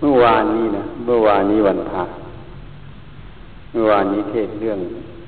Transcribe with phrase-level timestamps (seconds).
[0.00, 2.04] เมื่อวานนี้นะเมื่อวานนี้วันพระ
[3.72, 4.78] เมื่อวานนี้เทศเรื่อง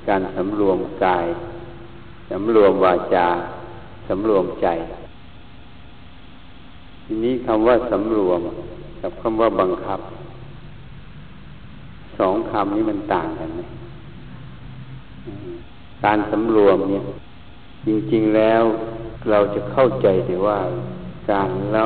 [0.07, 1.25] การสำรวมกาย
[2.29, 3.27] สำรวมวาจา
[4.07, 4.67] สำรวมใจ
[7.05, 8.41] ทีนี้คำว่าสำรวม
[9.01, 9.99] กับคำว่าบังคับ
[12.17, 13.61] สองคำนี้มันต่างกันไหม
[16.03, 17.03] การสำรวมเนี่ย
[17.87, 18.63] จริงๆแล้ว
[19.29, 20.57] เราจะเข้าใจแต่ว่า
[21.31, 21.85] การละ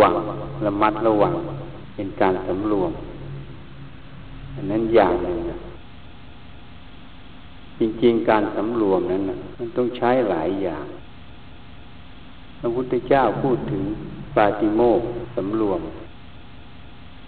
[0.00, 0.14] วัง
[0.64, 1.34] ระมัดระวัง
[2.00, 2.92] เป็นการสำรวม
[4.54, 5.38] อันนั้นอย่างหนึ่ง
[7.78, 10.86] จริงๆ การสำรวมนั้นนะมันต้องใช้หลายอย่าง
[12.60, 13.82] พระพุทธเจ้าพูดถึง
[14.36, 15.00] ปาติโมก
[15.36, 15.80] สำรวม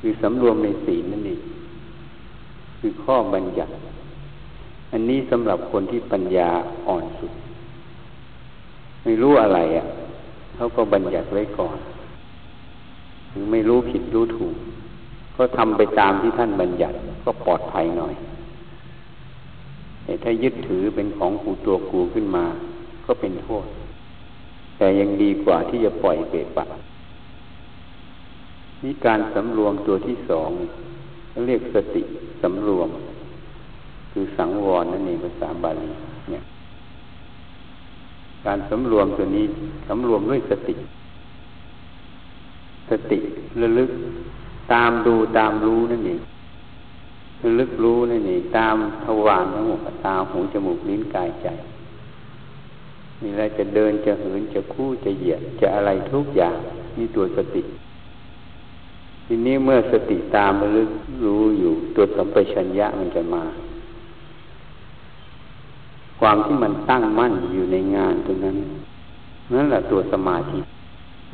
[0.01, 1.41] คือสำรวมในศีลนั่นเอง
[2.79, 3.73] คือข้อบัญญัติ
[4.93, 6.51] อันนี้สำหรับคนที่ปัญญา
[6.89, 7.33] อ่อนสุด
[9.03, 9.85] ไม่รู้อะไรอะ่ะ
[10.57, 11.79] เขาก็บัญญัติไว้ก่อน
[13.31, 14.55] หรือไม่รู้ผิดรู้ถูก
[15.37, 18.15] ก็ทำไปตามที่ท่านบัญญัติก็ปลอดภัยหน่อย
[20.05, 22.45] แต่ถ้ายึดถือเป็นของกูตัวกูขึ้นมา
[23.07, 23.67] ก็เป็นโทษ
[24.77, 26.65] แต่ยังดีกว่าที่จะปล่อยเปรปะ
[28.83, 30.51] นี่การสำรวมตัวที่สอง
[31.47, 32.03] เรียกสติ
[32.43, 32.89] สำรวม
[34.13, 35.93] คือสังวรนั่นเองภาษาบาลี
[36.31, 36.43] เนี่ย
[38.47, 39.45] การสำรวมตัวนี้
[39.89, 40.75] สำรวมด้วยสติ
[42.91, 43.19] สติ
[43.61, 43.91] ระลึก
[44.73, 46.21] ตามดูตามรู้นั่นเอง
[47.45, 51.49] ระลึกรู้นั่นเองตามทวารทั้งหมดตาหูจมูกลิ้นกายใจ
[53.23, 56.57] นี่เราจะเดินจะเหินจะคู่จะเหยียดจะอะไรทุกอย่าง
[56.97, 57.63] นี่ตัวสติ
[59.27, 60.91] ทีนี้เมื่อสติตามระลึก
[61.25, 63.43] รู้อยู่ตัวสัมปชัญญะมันจะมา
[66.21, 68.57] ความที่มันตั้งมั่นอยู่ในงานตรงนั้น
[69.53, 70.59] นั่นแหละตัวสมาธิ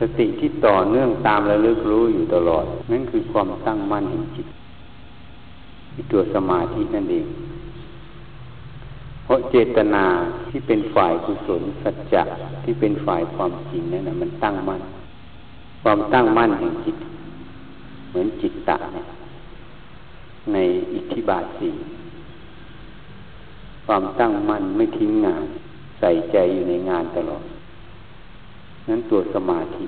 [0.01, 4.47] สติที่ต่อเนื่องตามระลึกรู้อยู่ตลอด นั่นคือความตั้งมั่นแห่งจิต
[5.93, 7.27] ที่ตัวสมาธินั่นเอง
[9.25, 10.05] เพราะเจตนา
[10.49, 12.23] ที่เป็นฝ่ายกุศลสัจจะ
[12.63, 14.83] ที่เป็นฝ่ายความจริงนั่นนะมันตั้งมั่น
[15.83, 16.97] ความตั้งมั่นแห่งจิต
[18.09, 19.07] เหมือนจิตตะเนี่ย
[20.53, 20.57] ใน
[20.95, 21.73] อิทธิบาทสี่
[23.87, 25.43] ความตั้งมั่นไม่ทิ้งงาน
[25.99, 27.43] ใส่ใจอยู่ในงานตลอด
[28.89, 29.85] นั้นตัวสมาธิ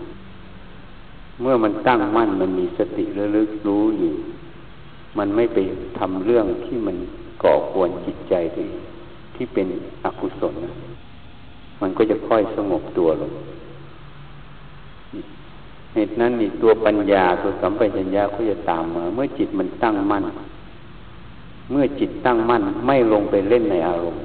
[1.40, 4.12] เมื่อมันตั้งมั่นมันมีสติระลึกรู้อยู่
[5.18, 5.58] มันไม่ไป
[5.98, 6.96] ทำเรื่องที่มัน
[7.42, 8.82] ก่อควรจิตใจตัวเอง
[9.34, 9.66] ที่เป็น
[10.04, 10.54] อกุศล
[11.80, 13.32] มันก็จะค่อยสงบตัวลง
[15.94, 20.24] เหตุนั้นนี่ตัวปัญญาตัวสัมปชัญญะก็จะตามมา เมื่อจิตมันตั้งมั่น
[21.70, 24.22] เมื่อจิตตั้งมั่นไม่ลงไปเล่นในอารมณ์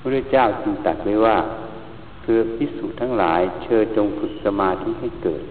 [0.00, 1.36] พระเจ้าจึงตัดไว้ว่า
[2.22, 5.42] เธอพิสูจน์ทั้งหลาย เชิญจงฝึกสมาธิให้เกิด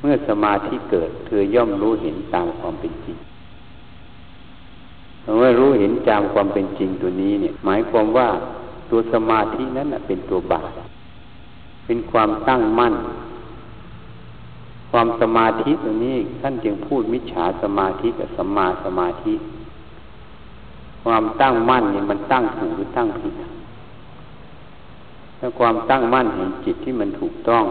[0.00, 3.16] เมื่อสมาธิเกิด เธอย่อมรู้เห็นตามความเป็นจริง
[5.38, 8.28] เมื่อรู้เห็นตามความเป็นจริงตัวนี้เนี่ย หมายความว่า
[8.90, 10.70] ตัวสมาธินั้นเป็นตัวบาต
[11.86, 12.94] เป็นความตั้งมั่น
[14.90, 19.34] ความสมาธิตัวนี้ท่านจึงพูดมิจฉาสมาธิกับสัมมาสมาธิ
[21.04, 23.34] ความตั้งมั่นเนี่ยมันตั้งถูกหรือตั้งผิด
[25.44, 27.64] ถ้าความตั้งมั่นแห่งจิตที่มันถูกต้อง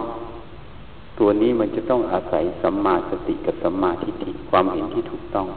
[1.19, 5.47] ตัวนี้มันจะต้องอาศัยสัมมาสติกับสัมมาทิฏฐิความเห็นที่ถูกต้อง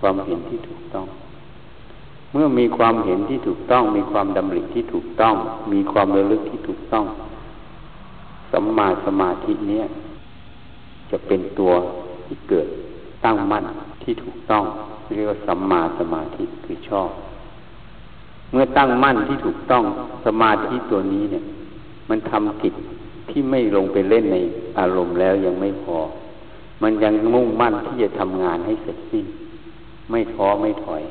[0.00, 1.06] ความเห็นที่ถูกต้อง
[2.32, 5.34] เมื่อมีความเห็นที่ถูกต้อง มีความดำริที่ถูกต้อง
[5.72, 7.06] มีความระลึกที่ถูกต้อง
[8.52, 9.84] สัมมาสมาธิเนี้ย
[11.10, 11.72] จะเป็นตัว
[12.26, 12.68] ที่เกิด
[13.24, 13.64] ตั้งมั่น
[14.02, 14.64] ที่ถูกต้อง
[15.14, 17.10] เรียกว่าสัมมาสมาธิคือชอบ
[18.52, 19.84] เมื่อตั้งมั่นที่ถูกต้อง
[20.26, 21.44] สมาธิตัวนี้เนี่ย
[22.10, 22.74] มันทำกิจ
[23.30, 24.38] ที่ไม่ลงไปเล่นใน
[24.78, 25.98] อารมณ์แล้วยังไม่พอ
[26.82, 29.26] มันยังมุ่งมั่นที่จะทำงานให้เสร็จสิ้น
[30.10, 31.02] ไม่ท้อไม่ถอย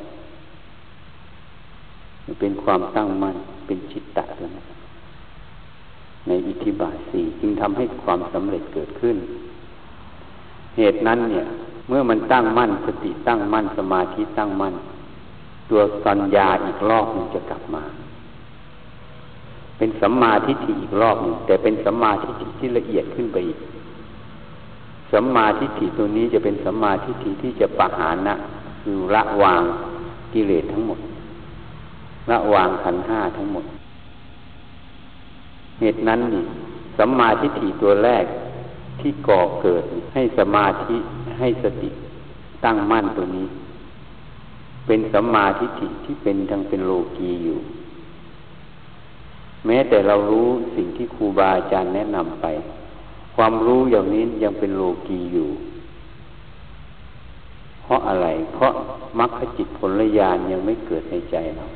[2.24, 3.36] มันเป็นความตั้งมั่น
[3.66, 4.58] เป็นจิตตะแล้วน
[6.28, 9.16] ในอิทธิบาทสี่จึงทำให้ความสำเร็จเกิดขึ้น
[10.76, 11.44] เหตุนั้นเนี่ย
[11.88, 14.74] เมื่อมันตั้งมั่นสติตั้งมั่นสมาธิตั้งมั่น
[15.70, 17.84] ตัวสัญญาอีกรอบหนึ่งจะกลับมา
[19.78, 23.58] เป็นสัมมาทิฏฐิอีกรอบหนึ่งแต่เป็นสัมมาทิฏฐิที่ละเอียดขึ้นไปอีก
[25.12, 28.34] สัมมาทิฏฐิตัวนี้จะเป็นสัมมาทิฏฐิที่จะปะหานะ
[28.82, 29.62] คือละวาง
[30.32, 30.98] กิเลสทั้งหมด
[32.30, 33.64] ละวางขันห้าทั้งหมด
[35.80, 36.44] เหตุนั้นนี่
[36.98, 38.24] สัมมาทิฏฐิตัวแรก
[39.00, 39.84] ที่ก่อเกิด
[40.14, 40.96] ให้สมาธิ
[41.38, 41.90] ให้สติ
[42.64, 43.46] ตั้งมั่นตัวนี้
[44.86, 47.58] เป็นสัมมาทิฏฐิที่เป็นทั้งเป็นโลกีอยู่
[49.66, 52.46] แม้แต่เรารู้สิ่งที่ครูบาอาจารย์แนะนำไป
[53.36, 55.48] ความรู้อย่างนี้ยังเป็นโลกีอยู่
[57.82, 58.72] เพราะอะไร เพราะ
[59.18, 61.66] มรรคจิตผลญาณยังไม่เกิดในใจเรา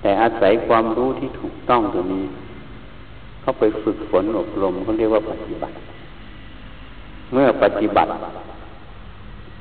[0.00, 2.24] แต่อาศัยความรู้ที่ถูกต้องตัวนี้
[3.40, 5.74] เข้าไปฝึกฝนอบรมเขาเรียกว่าปฏิบัติ
[7.32, 8.10] เมื่อปฏิบัติ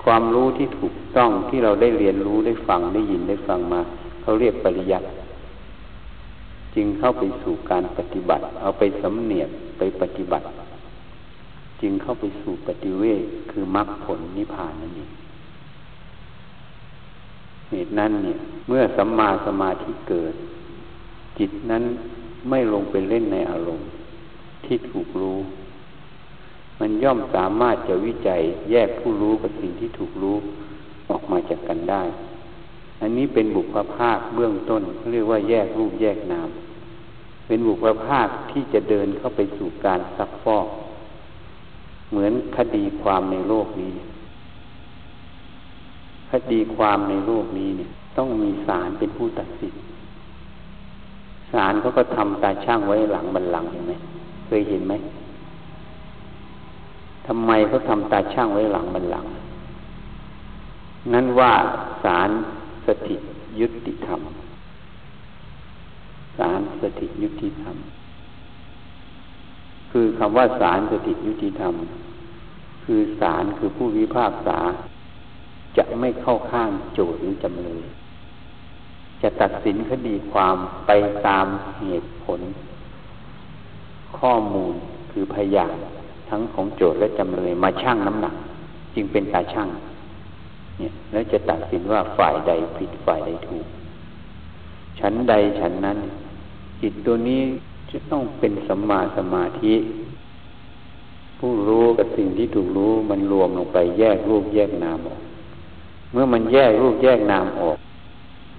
[0.09, 3.80] ความรู้ที่ถูกต้องที่เราได้เรียนรู้ได้ฟังได้ยินได้ฟังมา
[4.21, 5.07] เขาเรียกปริยัติ
[6.75, 10.45] จึงเข้าไปสู่การปฏิบัติ เอาไปสำเนียกไปปฏิบัติ
[11.81, 15.12] จึงเข้าไปสู่ปฏิเวทคือมรรคผลนิพพานนั่นเอง
[17.71, 18.38] เหตุนั้นเนี่ย
[18.68, 20.33] เมื่อสัมมาสมาธิเกิด
[21.39, 21.83] จิตนั้น
[22.50, 23.88] ไม่ลงไปเล่นในอารมณ์
[24.65, 25.38] ที่ถูกรู้
[26.79, 28.41] มันย่อมสามารถจะวิจัย
[28.71, 30.38] แยกผู้รู้กับสิ่งที่ถูกรู้
[31.09, 32.03] ออกมาจากกันได้
[33.01, 34.81] อันนี้เป็นบุพภาคเบื้องต้น
[35.12, 36.50] เรียกว่าแยกรูปแยกนาม
[37.47, 40.68] เป็นบุพภาคที่จะเดินเข้าไปสู่การซักฟอก
[42.12, 43.94] เหมือนคดีความในโลกนี้
[46.31, 49.73] คดีความในโลกนี้เนี่ย ต้องมีศาลเป็นผู้ตัดสิน
[51.51, 53.94] ศาลเขาก็ทำตาช่างไว้หลังบันลังเห็นไหม
[54.45, 54.94] เคยเห็นไหม
[57.27, 59.25] ทำไมเขาทำตาช่างไว้หลังบันหลัง
[61.13, 61.53] นั่นว่า
[62.03, 62.29] ศาล
[62.85, 63.21] สถิต
[63.59, 64.21] ยุติธรรม
[66.38, 67.77] ศาลสถิตยุติธรรม
[69.91, 71.75] คือคำว่าศาลสถิตยุติธรรม
[72.85, 74.59] คือศาลคือผู้วิพากษา
[75.77, 77.83] จะไม่เข้าข้างโจทย์หรือจำเลย
[79.21, 80.91] จะตัดสินคดีความไป
[81.27, 81.45] ตาม
[81.80, 82.39] เหตุผล
[84.19, 84.73] ข้อมูล
[85.12, 85.77] คือพยาน
[86.29, 88.35] ทั้งของโจทย์และจำเลยมาชั่งน้ำหนัก
[88.95, 89.68] จึงเป็นตาชั่ง
[90.77, 93.65] เนี่ยแล้วจะตัดสินว่าฝ่ายใดผิดฝ่ายใดถูก
[95.00, 95.97] ฉันใดฉันนั้น
[96.81, 97.41] จิตตัวนี้
[97.91, 99.74] จะต้องเป็นสัมมาสมาธิ
[101.39, 105.21] ผู้รู้กับสิ่งที่ถูกรู้มันรวมลงไปแยกรูปแยกนามออก
[106.12, 107.77] เมื่อมันแยกรูปแยกนามออก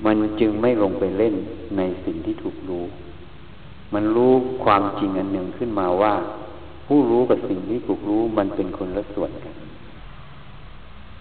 [0.05, 1.35] มันจึงไม่ลงไปเล่น
[1.77, 2.85] ในสิ่งที่ถูกรู้
[3.95, 4.33] มันรู้
[4.65, 6.15] ความจริงอันหนึ่งขึ้นมาว่า
[6.89, 9.55] ผู้รู้กับสิ่งที่ถูกรู้มันเป็นคนละส่วนกัน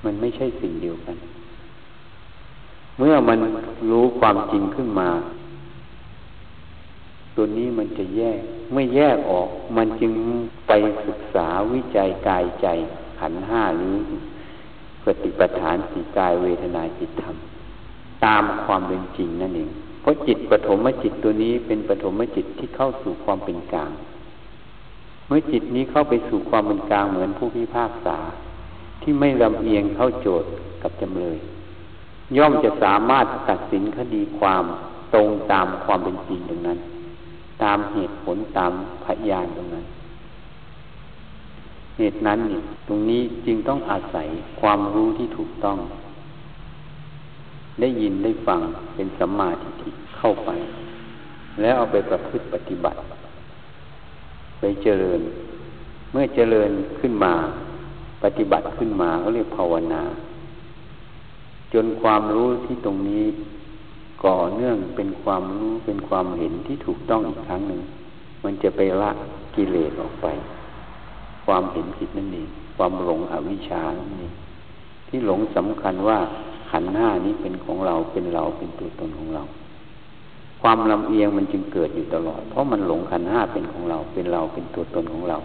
[0.05, 1.17] มันไม่ใช่สิ่งเดียวกัน
[2.97, 3.39] เมื่อมัน
[3.91, 5.09] รู้ความจริงขึ้นมา
[7.35, 8.39] ตัวนี้มันจะแยก
[8.73, 10.13] ไม่แยกออก มันจึง
[10.67, 10.71] ไป
[11.05, 12.67] ศึกษาวิจัยกายใจ
[13.19, 13.95] ขันห้าหรือ
[15.05, 17.35] ปฏิปทานสีกายเวทนาจิตธรรม
[18.25, 19.69] ตามความเป็นจริงนั่นเอง
[20.01, 23.91] เพราะจิตปฐมจิตตัวนี้เป็นปฐมจิตที่เข้าสู่ความเป็นกลาง
[25.27, 28.17] เมื่อจิตนี้เข้าไปสู่ความเป็นกลางเหมือนผู้พิพากษา
[29.01, 30.49] ที่ไม่ลำเอียงเข้าโจทย์
[30.81, 31.37] กับจำเลย
[32.37, 34.63] ย่อมจะสามารถตัดสินคดีความ
[35.13, 36.79] ตรงตามความเป็นจริงตรงนั้น
[37.63, 38.71] ตามเหตุผลตาม
[39.05, 39.85] พยานตรงนั้น
[41.97, 44.27] เหตุนั้นนี่ตรงนี้จึงต้องอาศัย
[44.61, 45.77] ความรู้ที่ถูกต้อง
[47.79, 48.59] ได้ยินได้ฟัง
[48.95, 50.49] เป็นสัมมาทิฏฐิเข้าไป
[51.61, 52.97] แล้วเอาไปประพฤติปฏิบัติ
[54.59, 55.21] ไปเจริญ
[56.11, 57.33] เมื่อเจริญขึ้นมา
[58.23, 60.03] ปฏิบัติขึ้นมาเขาเรียกภาวนา
[61.73, 63.25] จนความรู้ที่ตรงนี้
[64.25, 67.81] ก่อเนื่องเป็นความรู้เป็นความเห็นที่ถูกต้องอีกครั้งหนึ่ง
[68.43, 69.11] มันจะไปละ
[69.55, 70.27] กิเลสออกไป
[71.45, 74.33] ความเห็นผิดนั่นเองความหลงอวิชชานั่นเอง
[75.07, 76.19] ที่หลงสำคัญว่า
[76.71, 79.43] ขันห้านี้เป็นของเราเป็นเราเป็นตัวตนของเรา
[80.61, 85.37] ความลำเอียงมันจึงเกิดอยู่ตลอด เพราะมันหลงขันห้าเป็นของเรา เป็นเราเป็นตัวตนของเรา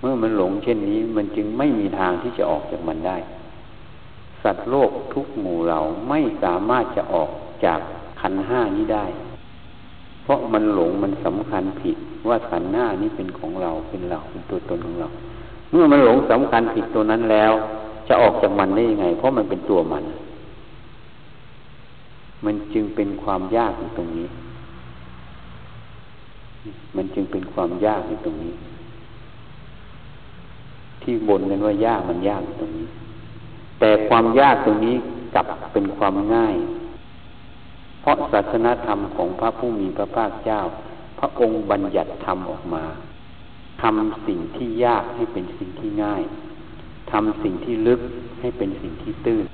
[0.00, 3.16] เมื่อมันหลงเช่นนี้ มันจึงไม่มีทางที่จะออกจากมันได้
[4.42, 7.30] สัตว์โลกทุกหมู่เราไม่สามารถจะออก
[7.64, 7.80] จาก
[8.20, 9.06] ขันห้านี้ได้
[10.24, 11.96] เพราะมันหลงมันสำคัญผิด
[12.28, 15.08] ว่าขันหน้านี้เป็นของเราเป็นเราเป็นตัวตนของเรา
[15.70, 17.52] เมื่อมันหลงสำคัญผิดตัวนั้นแล้ว
[18.08, 20.04] จะออกจากมันได้ยังไง เพราะมันเป็นตัวมัน
[22.44, 24.28] มันจึงเป็นความยากในตรงนี้
[26.96, 28.54] มันจึงเป็นความยากในตรงนี้
[31.02, 32.86] ที่บนกันว่ายากมันยากตรงนี้
[33.80, 34.96] แต่ความยากตรงนี้
[35.34, 36.56] กลับเป็นความง่าย
[38.00, 40.60] เพราะศาสนธรรมของพระผู้มีพระภาคเจ้า
[41.18, 42.84] พระองค์บัญญัติธรรมออกมา
[43.82, 46.22] ทำสิ่งที่ยากให้เป็นสิ่งที่ง่าย
[47.12, 48.00] ทำสิ่งที่ลึก
[48.40, 49.44] ให้เป็นสิ่งที่ตื้น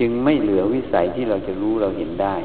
[0.00, 2.36] จึงไม่เหลือวิสัยที่เราจะรู้เราเห็นได้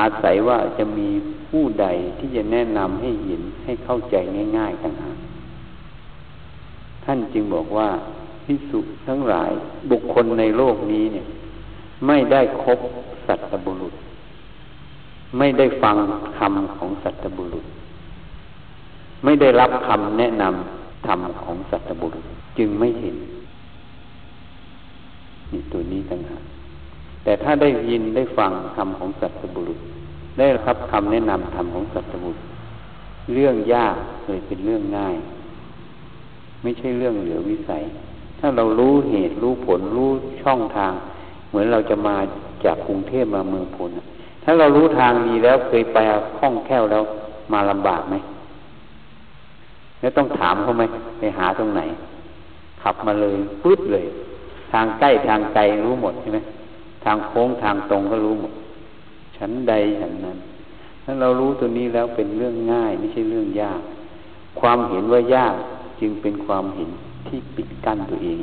[0.00, 1.08] อาศัยว่าจะมี
[1.48, 1.86] ผู้ใด
[2.18, 4.16] ที่จะแนะนำให้เห็นให้เข้าใจ
[4.58, 5.10] ง่ายๆกันหา
[7.04, 7.88] ท่านจึงบอกว่า
[8.44, 9.50] พิสุทั้งหลาย
[9.90, 11.26] บุคคลในโลกนี้เนี่ย
[12.06, 12.78] ไม่ได้คบ
[13.26, 13.94] สัตบุรุษ
[15.38, 15.96] ไม่ได้ฟัง
[16.38, 17.66] คำของสัตบุรุษ
[19.24, 22.26] ไม่ได้รับคำแนะนำธรรมของสัตบุรุษ
[22.58, 23.16] จึงไม่เห็น
[25.52, 26.42] นี่ตัวนี้ต่างหาก
[27.24, 29.80] แต่ถ้าได้ยินได้ฟังธรรมของสัตบุรุษ
[30.38, 32.38] ได้รับคำแนะนำธรรมของสัตบุรุษ
[33.34, 33.96] เรื่องยาก
[34.26, 35.16] เลยเป็นเรื่องง่าย
[36.62, 37.82] ไม่ใช่เรื่องเหลือวิสัย
[38.38, 40.10] ถ้าเรารู้เหตุรู้ผลรู้
[40.42, 40.92] ช่องทาง
[41.48, 42.16] เหมือนเราจะมา
[42.64, 43.90] จากกรุงเทพมาเมืองพล
[44.44, 45.98] ถ้าเรารู้ทางดีแล้วเคยไป
[46.38, 47.02] คล่องแคล่วแล้ว
[47.52, 48.14] มาลำบากไหม
[50.00, 50.82] แล้วต้องถามเขาไหม
[51.18, 51.82] ไปหาตรงไหน
[52.82, 54.06] ขับมาเลยปึ๊ดเลย
[54.74, 56.38] ทางใกล้ทางไกลรู้หมดใช่ไหม
[57.04, 58.52] ทางโค้งทางตรงก็รู้หมด
[59.36, 60.38] ชั้นใดฉันนั้น
[61.04, 63.80] ถ้าเรารู้ตัวนี้แล้วเป็นเรื่องง่าย ไม่ใช่เรื่องยาก
[64.60, 65.54] ความเห็นว่ายาก
[66.00, 66.90] จึงเป็นความเห็น
[67.26, 68.38] ที่ปิดกั้นตัวเอง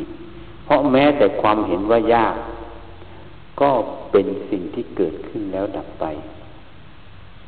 [0.66, 2.36] เพราะแม้แต่ความเห็นว่ายาก
[3.62, 3.70] ก็
[4.12, 6.06] เป็นสิ่งที่เกิดขึ้นแล้วดับไป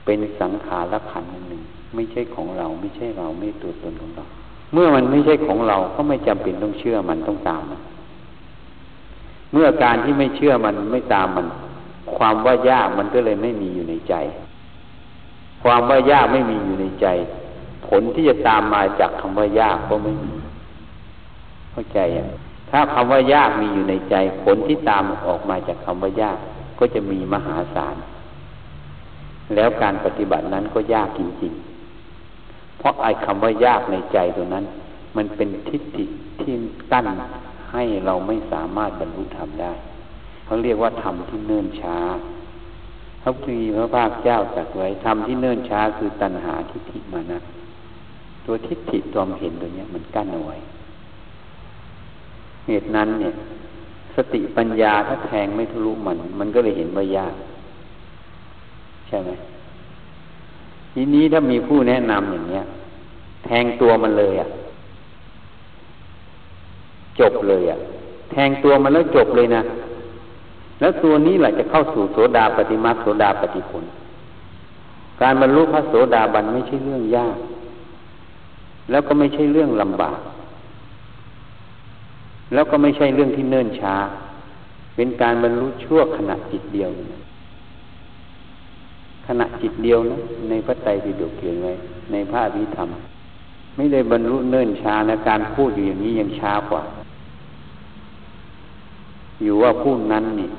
[0.06, 1.62] เป็นสังขารขันหนึ่ง
[1.96, 4.26] ไม่ใช่ของเรา ไม่ใช่เราไม่ตัวตนของเรา
[4.74, 7.82] เมื่อมันไม่ใช่ของเราก็ไม่จำเป็นต้องเชื่อมันต้องตามมัน
[9.54, 11.48] เมื่อการที่ไม่เชื่อมันไม่ตามมัน
[12.18, 14.16] ความว่ายากมันก็เลยไม่มีอยู่ในใจ
[15.64, 17.08] ความว่ายากไม่มีอยู่ในใจ
[17.88, 20.34] ผลที่จะตามมาจากคำว่ายากก็ไม่มี
[21.72, 22.28] เข้าใจอะ
[22.70, 26.38] ถ้าคำว่ายากมีอยู่ในใจ ผลที่ตามออกมาจากคำว่ายาก
[26.80, 27.96] ก็จะมีมหาศาล
[29.56, 34.66] แล้วการปฏิบัตินั้นก็ยากจริงๆ เพราะไอ้คำว่ายากในใจตัวนั้น
[35.16, 36.06] มันเป็นทิฏฐิ
[36.42, 36.54] ที่
[36.92, 37.06] ตั้น
[37.74, 39.74] ให้เราไม่สามารถบรรลุธรรมได้
[40.46, 41.98] เขาเรียกว่าธรรมที่เนิ่นช้า
[43.22, 47.40] พระพุทธพระภาคเจ้าตรัสไว้ธรรมที่เนิ่นช้าคือตัณหาทิฏฐิมานะ
[48.46, 50.58] ตัวทิฏฐิตัวมเห็นตัวเนี้ยมันกั้นเอาไว้
[52.68, 53.34] เหตุนั้นเนี่ย
[54.16, 57.36] สติปัญญาถ้าแทงไม่ทะลุมัน มันก็เลยเห็นว่ายาก
[59.08, 59.32] ใช่ไหม
[60.94, 62.64] ทีนี้ถ้ามีผู้แนะนำอย่างเนี้ย
[63.46, 64.50] แทงตัวมันเลยอะ่ะ
[67.20, 67.80] จบเลยอะ่ะ
[68.32, 69.62] แทงตัวมันแล้วจบเลยนะ
[70.80, 73.84] แล้วตัวนี้แหละจะเข้าสู่โสดาปฏิมาโสดาปฏิผล
[75.22, 77.38] การบรรลุพระโสดาบันไม่ใช่เรื่องยาก
[78.92, 80.20] แล้วก็ไม่ใช่เรื่องลำบาก
[82.54, 83.96] แล้วก็ไม่ใช่เรื่องที่เนิ่นช้า
[84.96, 87.22] เป็นการบรรลุชั่วขณะจิตเดียวนะ
[89.28, 90.18] ขณะจิตเดียวนะ
[90.50, 91.74] ในพระไตรปิฎกเขียนไว้
[92.12, 92.90] ในพระอภิธรรม
[93.76, 96.82] ไม่ได้บรรลุเนิ่นช้านะการพูดอยู่อย่างนี้ยังช้ากว่า
[99.44, 100.50] อยู่ว่าผู้นั้นนี่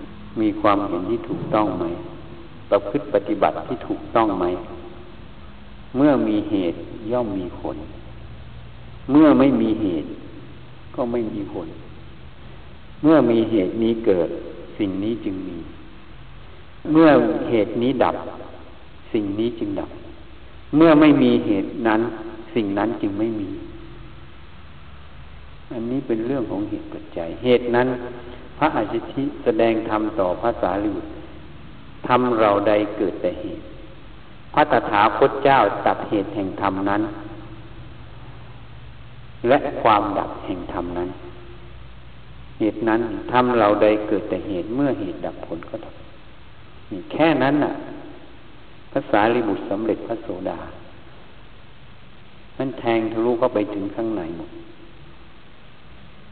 [0.40, 1.84] มีความเห็นที่ถูกต้องไหม
[2.70, 4.44] ประพฤติปฏิบัติที่ถูกต้องไหม
[5.96, 6.78] เมื่อมีเหตุ
[7.10, 7.76] ย่อมมีผล
[9.10, 10.08] เมื่อไม่มีเหตุ
[10.94, 11.68] ก็ไม่มีผล
[13.02, 14.28] เมื่อมีเหตุนี้เกิด
[14.78, 15.56] สิ่งนี้จึงมี
[16.92, 17.08] เมื่อ
[17.50, 18.16] เหตุนี้ดับ
[19.12, 19.90] สิ่งนี้จึงดับ
[20.76, 22.00] เมื่อไม่มีเหตุนั้น
[22.54, 23.48] สิ่งนั้นจึงไม่มี
[25.72, 27.88] อันนี้เป็นเรื่องของเหตุปัจจัย เหตุนั้น
[28.58, 31.10] พระอาชิติแสดงธรรมต่อพระสารีบุตร
[32.06, 33.64] ทำเราใดเกิดแต่เหตุ
[34.54, 37.02] พระตถาคตเจ้าตัดเหตุแห่งธรรมนั้น
[39.48, 41.08] และความดับแห่งธรรมนั้น
[42.58, 43.00] เหตุนั้น
[43.32, 45.94] ทำเราใดเกิดแต่เหตุเมื่อเหตุดับผลก็ดับ
[46.90, 47.74] นี่แค่นั้นน่ะ
[48.92, 50.58] ภาษาลิบุตรสำเร็จพระโสดา
[52.58, 54.50] มันแทงทะลุเข้าไปถึงข้างในหมด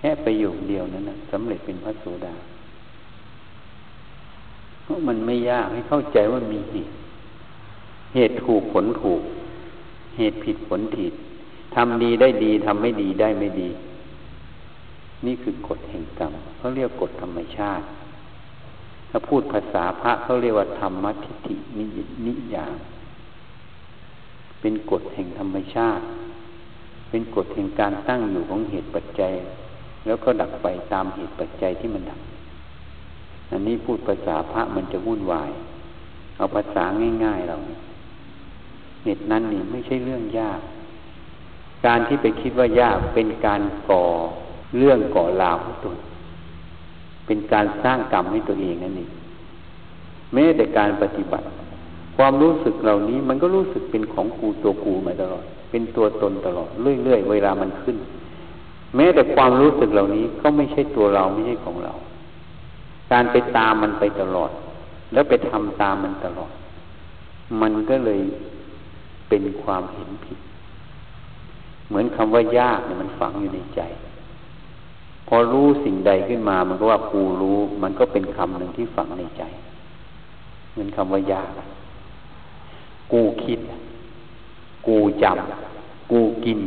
[0.03, 2.35] ค่ประโยคเดียวนั้นนะสำเร็จเป็นพระโสดา
[4.83, 6.93] เพราะมันไม่ยากให้เข้าใจว่ามีเหตุ
[8.15, 9.23] เหตุถูกผลถูก
[10.17, 11.13] เหตุผิดผลผิด
[11.75, 13.69] ทำดีได้ดีทำไม่ดีได้ไม่ดี
[15.27, 17.85] นี่คือกฎแห่งกรรมเขาเรียกกฎธรรมชาติ
[19.11, 21.85] ถ้าพูดภาษาพระเขาเรียกว่าธรรมทิฏฐินิ
[22.27, 22.77] นิยาม
[24.61, 26.05] เป็นกฎแห่งธรรมชาติ
[27.11, 29.33] เป็นกฎแห่งการตั้งอยู่ของเหตุปัจจัย
[30.07, 32.21] แล้วก็ดับไปตามเหตุปัจจัยที่มันดับ
[33.51, 35.51] อันนี้พูดภาษาพระมันจะวุ่นวาย
[36.37, 36.85] เอาภาษา
[37.25, 37.57] ง่ายๆเรา
[39.05, 40.61] เหตุนั้นนี่ไม่ใช่เรื่องยาก
[41.87, 44.05] การที่ไปคิดว่ายากเป็นการก่อ
[44.79, 45.93] เรื่องก่อราวให้ตัว
[47.27, 49.11] เป็นการสร้างกรรมให้ตัวเองนั่นเอง
[50.35, 51.47] แม้แต่การปฏิบัติ
[52.17, 56.69] ความรู้สึกเหล่านี้มันก็รู้สึกเป็นของกูตัวกูมาตลอด เป็นตัวตนตลอด
[57.05, 57.97] เรื่อยๆเวลามันขึ้น
[58.97, 61.93] แม้แต่ความรู้สึกเหล่านี้ก็ไม่ใช่ตัวเราไม่ใช่ของเรา
[63.13, 64.51] การไปตามมันไปตลอด
[65.13, 66.53] แล้วไปทำตามมันตลอด
[67.61, 68.21] มันก็เลย
[69.29, 70.39] เป็นความเห็นผิด
[71.89, 73.81] เหมือนคำว่ายากเนี่ยมันฝังอยู่ในใจ
[75.29, 79.43] พอรู้สิ่งใดขึ้นมา มันก็ว่ากูรู้ มันก็เป็นคำหนึ่งที่ฝังในใจ
[80.73, 81.51] เหมือนคำว่ายาก
[83.13, 83.61] กูคิด
[84.87, 85.53] กูจำก
[86.13, 86.61] กูกิน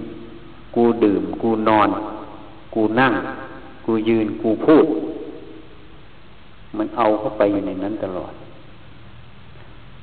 [0.75, 1.89] กูดื่ม กูนอน
[2.75, 3.13] กูนั่ง
[3.85, 4.85] กูยืน กูพูด
[6.77, 8.33] มันเอาเข้าไปอยู่ในนั้นตลอด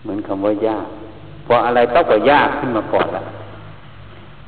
[0.02, 0.86] เหมือนคำว่ายาก
[1.46, 3.22] พออะไรต้องกับยากขึ้นมาก่อนละ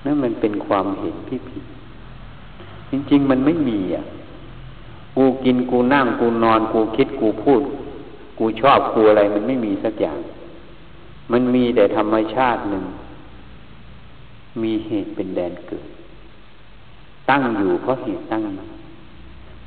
[0.05, 1.65] นั่นมันเป็นความเห็นที่ผิด
[2.91, 4.05] จริง ๆ มันไม่มีอะ
[5.17, 7.63] กูกิน กูนั่ง กูนอน กูคิด กูพูด
[8.39, 10.19] กูชอบ กูอะไร มันไม่มีสักอย่าง
[11.33, 12.85] มันมีแต่ธรรมชาติหนึ่ง
[14.63, 15.87] มีเหตุเป็นแดนเกิด
[17.31, 18.65] ตั้งอยู่เพราะเหตุตั้งมา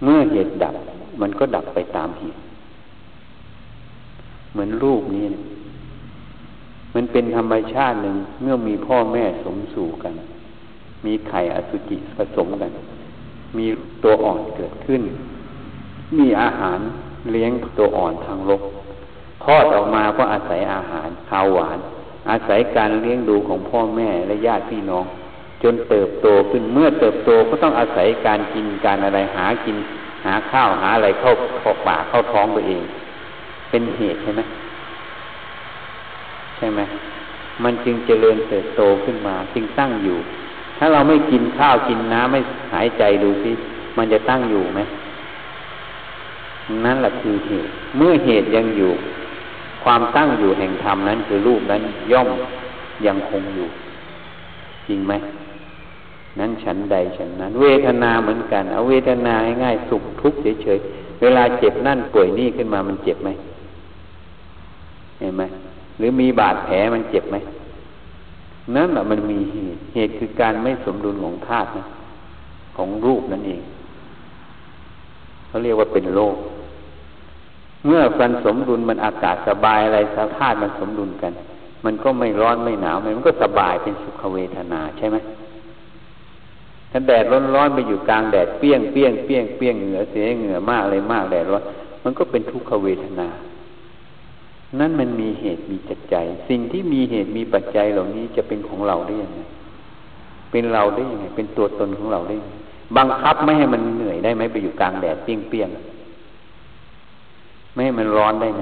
[0.03, 0.75] เมื่อเหตุดับ
[1.21, 2.39] มันก็ดับไปตามเหตุ
[4.51, 5.25] เหมือนรูปนี้
[6.95, 10.13] มันเป็นธรรมชาติหนึ่งเมื่อมีพ่อแม่สมสู่กัน
[11.05, 12.71] มีไข่อสุจิผสมกัน
[13.57, 13.65] มี
[14.03, 15.01] ตัวอ่อนเกิดขึ้น
[16.17, 16.79] มีอาหาร
[17.31, 18.61] เลี้ยงตัวอ่อนทางโลก
[19.43, 21.79] คลอดออกมาก็อาศัยอาหารข้าวหวาน
[22.29, 25.05] อาศัยการเลี้ยงดูของพ่อแม่และญาติพี่น้อง
[25.63, 29.77] จนเติบโตขึ้นเมื่อเติบโตก็ต้องอาศัยการกินการอะไรหากิน
[30.25, 32.81] หาข้าวหาอะไรเข้าเข้าปากเข้าท้องตัวเอง
[33.69, 34.41] เป็นเหตุใช่ไหม
[36.57, 36.81] ใช่ไหม
[37.63, 40.17] มันจึงเจริญเติบโตขึ้นมา จึงตั้งอยู่
[40.77, 42.39] ถ้าเราไม่กินข้าวกินน้ำไม่
[42.73, 43.51] หายใจดูสิ
[43.97, 44.81] มันจะตั้งอยู่ไหม
[46.85, 48.91] นั่นแหละคือเหตุ เมื่อเหตุยังอยู่
[49.83, 52.27] ความตั้งอยู่แห่งธรรมนั้น คือรูปนั้นย่อม
[53.05, 53.67] ยังคงอยู่
[54.87, 55.13] จริงไหม
[56.39, 63.29] นั้นฉันใดฉันนั้น เวทนาเหมือนกัน เอาเวทนาง่ายสุขทุกข์เฉยๆเวลาเจ็บนั่นป่วยนี่ขึ้นมามันเจ็บไหม
[65.19, 65.43] เห็นไหม
[65.97, 67.37] หรือมีบาดแผลมันเจ็บไหม
[68.75, 71.83] นั่นแหละมันมีเหตุเหตุคือการไม่สมดุลของธาตุนะ
[72.77, 73.61] ของรูปนั่นเอง
[75.47, 76.35] เขาเรียกว่าเป็นโรค
[77.85, 81.33] เมื่อฟันสมดุลมันอากาศสบายอะไรสธาตุมันสมดุลกัน
[81.85, 85.17] มันก็ไม่ร้อนไม่หนาวมันก็สบายเป็นสุขเวทนาใช่ไหม
[86.97, 87.25] ถ้าแดด
[87.55, 91.63] ร้อนๆไปอยู่กลางแดดเปี้ยงเปี้ยงเปี้ยงเปี้ยงเหงื่อเสียเหงื่อมากอะไรมากแดดร้อน
[92.03, 93.27] มันก็เป็นทุกขเวทนา
[94.79, 99.39] นั่นมันมีเหตุมีจัจจัย สิ่งที่มีเหตุมีปัจจัยเหล่านี้จะเป็นของเราได้ยังไง
[100.51, 102.55] เป็นเราได้ยังไงเป็นตัวตนของเราได้ยังไง
[102.97, 105.69] บังคับไม่ให้มันเหนื่อยได้ไหมไปอยู่กลางแดดเปี้ยงเปี้ยง
[107.73, 108.61] ไม่ให้มันร้อนได้ไหม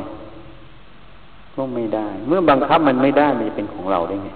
[1.55, 4.29] ก็ไม่ได้ เมื่อบังคับมันไม่ได้มันจะเป็นของเราได้ไง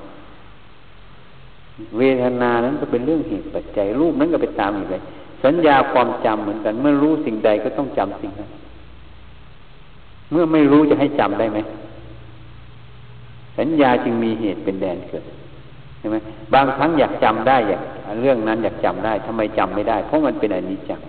[1.97, 5.01] เวทนานั้นก็เป็นเรื่องเหตุปัจจัยรูปนั้นก็ไปตามอยู่เลย
[5.43, 8.49] สัญญาความจำเหมือนกัน เมื่อรู้สิ่งใดก็ต้องจำสิ่งนั้น
[10.31, 11.59] เมื่อไม่รู้จะให้จำได้ไหม
[13.57, 15.23] สัญญาจึงมีเหตุเป็นแดนเกิด
[15.99, 16.17] ใช่ไหม
[16.53, 17.81] บางครั้งอยากจำได้อยาก
[18.21, 21.01] เรื่องนั้นอยากจำได้ทำไมจำไม่ได้ เพราะมันเป็นอนิจจัง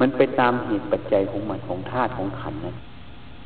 [0.00, 2.76] มันไปตามเหตุปัจจัยของมันของธาตุของขันนั้น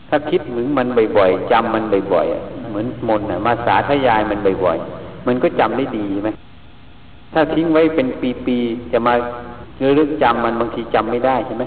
[0.08, 6.30] ถ้าคิดถึงมันบ่อยๆจำมันบ่อยๆเหมือนมนอะมาสาธยายมันบ่อยๆ มันก็จำได้ดีไหม
[7.32, 8.08] ถ้าทิ้งไว้เป็น
[8.46, 9.14] ปีๆจะมา
[9.78, 11.64] เรื่องจำมันบางทีจำไม่ได้ใช่ไหม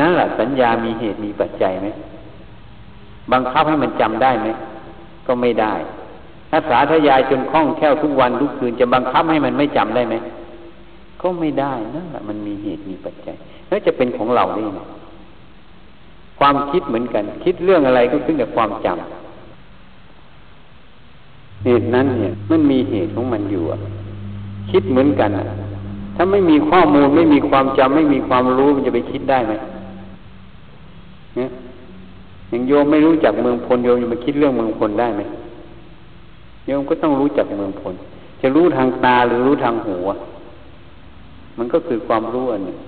[0.00, 1.88] นั่นแหละสัญญามีเหตุมีปัจจัยไหม
[3.32, 4.48] บังคับให้มันจำได้ไหม
[5.26, 5.74] ก็ไม่ได้
[6.50, 10.14] ถ้าสาธยายจนคล่องแคล่วทุกวันทุกคืนจะบังคับให้มันไม่จำได้ไหม
[11.22, 13.36] ก็ไม่ได้นั่นแหละมันมีเหตุมีปัจจัย
[13.68, 14.80] แล้วจะเป็นของเราได้ไง
[16.38, 19.19] ความคิดเหมือนกัน คิดเรื่องอะไรก็ขึ้นกับความจำ
[21.64, 23.62] เหตุนั้นเนี่ยมันมีเหตุของมันอยู่
[24.70, 25.30] คิดเหมือนกัน
[26.16, 29.54] ถ้าไม่มีข้อมูลไม่มีความจำไม่มีความรู้มันจะไปคิดได้ไหม
[31.36, 31.50] เนี่ย
[32.50, 35.22] อย่างโยมไม่รู้จักเมืองพลโยมจะมาคิดเรื่องเมืองพลได้ไหม
[36.66, 37.94] โยมก็ต้องรู้จักเมืองพล
[38.40, 39.96] จะรู้ทางตาหรือรู้ทางหู
[41.58, 42.78] มันก็คือความรู้อันหนึ่ง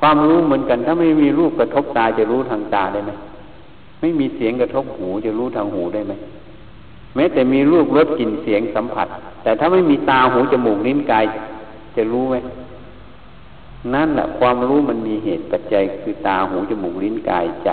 [0.00, 3.12] ความรู้เหมือนกัน ถ้าไม่มีรูปกระทบตาจะรู้ทางตาได้ไหม
[4.00, 6.12] ไม่มีเสียงกระทบหูจะรู้ทางหูได้ไหม
[7.14, 9.08] แม้แต่มีรูปรสกลิ่นเสียงสัมผัส
[9.42, 11.24] แต่ถ้าไม่มีตาหูจมูกนิ้นกาย
[11.96, 12.36] จะรู้ไหม
[13.94, 17.70] นั่นแหละความรู้มันมีเหตุปัจจัยคือตาหูจมูกลิ้นกายใจ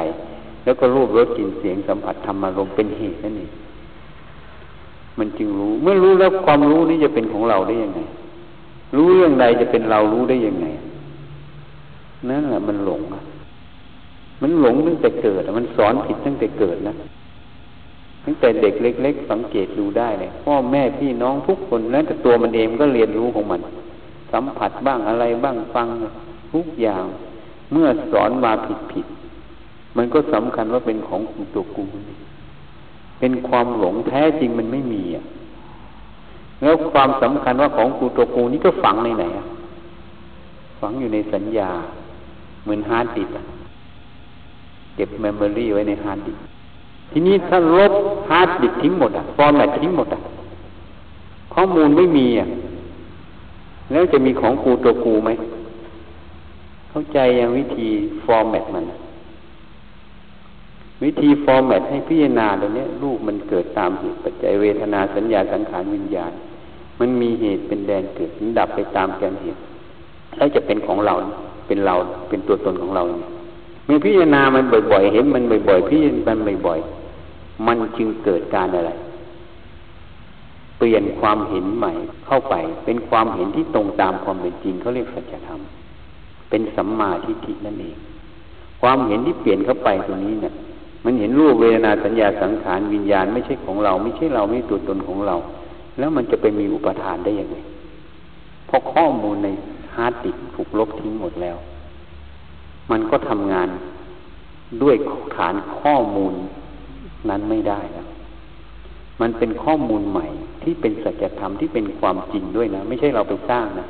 [0.64, 3.52] แล้วก็รูปรสกลิ่นเสียงสัมผัสธรรมารมเป็นเหตุนั่นเอง
[5.20, 8.02] มันจึงรู้เมื่อรู้แล้วความรู้นี้จะเป็นของเราได้ยังไง
[8.96, 10.68] รู้เรื่องใดจะเป็นเรารู้ได้ยังไง
[12.30, 13.22] นั่นแหละมันหลงอะ
[14.42, 16.94] มันหลงตั้งแต่เกิดมันสอนผิดตั้งแต่เกิดนะ
[18.24, 23.62] ตั้งแต่เด็กเล็ก ๆ สังเกตดูได้เลยพ่อแม่พี่น้องทุกคนแล้วแต่ตัวมันเองก็เรียนรู้ของมัน
[24.32, 25.88] สัมผัสบ้างอะไรบ้างฟัง
[26.54, 27.04] ทุกอย่าง
[27.72, 29.06] เมื่อสอนมาผิดผิด
[29.98, 31.86] มันก็สำคัญว่าเป็นของกูตัวกู
[33.20, 35.24] เป็นความหลงแท้จริงมันไม่มีอะ
[36.62, 39.46] แล้วความสำคัญว่าของกูตัวกูนี่ก็ฝังในไหนอะ
[40.80, 41.70] ฝังอยู่ในสัญญา
[42.64, 43.30] เหมือนฮาร์ดดิส
[44.96, 46.38] เก็บ memory ไว้ใน hard disk
[47.12, 47.94] ทีนี้ถ้าลบ
[48.30, 50.20] hard disk ทิ้งหมดอะ format ทิ้งหมดอะ
[51.54, 52.48] ข้อมูลไม่มีอะ
[53.92, 55.30] แล้วจะมีของกูตัวกูไหม
[56.90, 57.88] เข้าใจยังวิธี
[58.26, 58.86] format มัน
[61.04, 66.32] วิธี format ให้พิจารณาตรงนี้รูปมันเกิดตามเหตุปัจจัยเวทนาสัญญาสังขารวิญญาณ
[67.00, 69.60] มันมีเหตุเป็นแดนเกิดมันดับไปตามแดนเหตุ
[70.38, 71.14] แล้วจะเป็นของเรา
[71.68, 71.96] เป็นเรา
[72.30, 73.30] เป็นตัวตนของเราเนี่ย
[73.86, 76.99] เมื่อพิจารณามันบ่อยๆ เห็นมันบ่อยๆ พิจารณามันบ่อยๆ
[77.68, 78.92] มันจึงเกิดการอะไร
[80.78, 81.92] เปลี่ยนความเห็นใหม่
[82.26, 85.60] เข้าไป เป็นความเห็นที่ตรงตามความเป็นจริงเขาเรียกสัจธรรม
[86.50, 87.98] เป็นสัมมาทิฏฐินั่นเอง
[88.82, 90.54] ความเห็นที่เปลี่ยนเข้าไปตรงนี้เนี่ย
[91.06, 95.36] มันเห็นรูปเวทนาสัญญาสังขารวิญญาณไม่ใช่ของเรา ไม่ใช่เราไม่ตัวตนของเรา
[96.00, 97.58] แล้วมันจะไปมีอุปาทานได้ยังไง
[98.68, 99.50] เพราะข้อมูลใน
[99.96, 101.58] hard disk ถูกลบทิ้งหมดแล้ว
[102.92, 103.70] มันก็ทำงาน
[104.82, 104.96] ด้วย
[105.36, 106.34] ฐานข้อมูล
[107.30, 108.08] นั้นไม่ได้แล้ว
[109.22, 110.26] มันเป็นข้อมูลใหม่
[110.64, 113.88] ที่เป็นสัจธรรมที่เป็นความจริงด้วยนะไม่ใช่เราไปสร้างนะ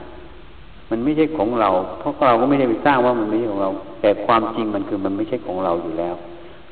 [0.90, 6.16] มันไม่ใช่ของเรา เพราะเราก็ไม่ได้ไปสร้างว่ามันไม่ใช่ของเรา แต่ความจริงมันคือมันไม่ใช่ของเราอยู่แล้ว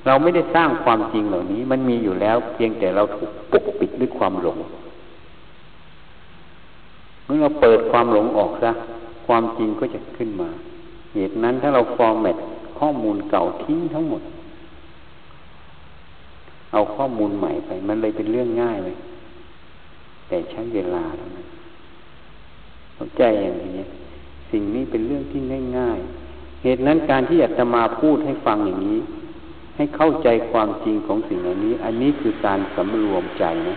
[0.05, 4.57] เราไม่ได้สร้างความจริงเหล่านี้ มันมีอยู่แล้ว เพียงแต่เราถูกปกปิดด้วยความหลง
[7.25, 8.71] เมื่อเราเปิดความหลงออกซะ
[9.27, 10.49] ความจริงก็จะขึ้นมา
[11.13, 12.37] เหตุนั้นถ้าเราฟอร์แมต
[12.79, 14.21] ข้อมูลเก่าทิ้งทั้งหมด
[16.71, 18.97] เอาข้อมูลใหม่ไป มันเลยเป็นเรื่องง่ายเลย
[20.27, 21.47] แต่ใช้เวลาเท่านั้น
[22.95, 23.85] เข้าใจอย่างนี้
[24.51, 25.39] สิ่งนี้เป็นเรื่องที่
[25.77, 28.99] ง่ายๆ เหตุนั้นการที่อยากจะมาพูดให้ฟังอย่างนี้
[29.75, 33.75] ให้เข้าใจความจริงของสิ่งเหล่านี้ อันนี้คือการสำรวมใจนะ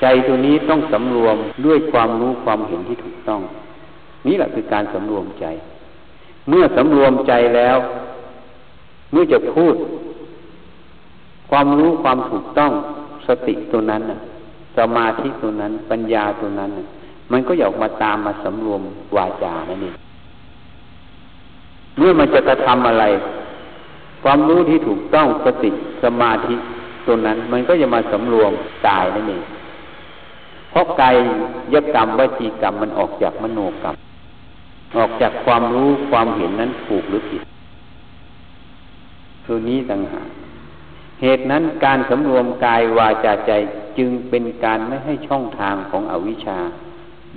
[0.00, 3.40] ใจตัวนี้ต้องสำรวมด้วยความรู้ความเห็นที่ถูกต้อง
[4.26, 5.46] นี่แหละคือการสำรวมใจ
[6.48, 7.76] เมื่อสำรวมใจแล้ว
[9.12, 9.74] เมื่อจะพูด
[11.56, 12.72] ความรู้ความถูกต้อง
[13.26, 14.02] สติตัวนั้น
[14.78, 16.70] สมาธิตัวนั้น ปัญญาตัวนั้น
[17.32, 18.82] มันก็อยากมาตามมาสำรวม
[19.16, 19.96] วาจานั่นเอง
[21.98, 23.04] เมื่อมันจะกระทำอะไร
[24.24, 25.70] ความรู้ที่ถูกต้องสติ
[26.04, 26.54] สมาธิ
[27.06, 28.52] ตัวนั้น มันก็จะมาสำรวม
[28.86, 29.42] กายนั่นเอง
[30.70, 31.14] เพราะกาย
[31.74, 33.94] ยกรรมวจีกรรมมันออกจากมโนกรรม
[34.96, 37.42] ออกจากความรู้ความเห็นนั้นถูกหรือผิด
[39.46, 40.28] ตัวนี้ต่างหาก
[41.24, 43.52] เหตุนั้นการสำรวมกายวาจาใจ
[43.98, 46.58] จึงเป็นการไม่ให้ช่องทางของอวิชชา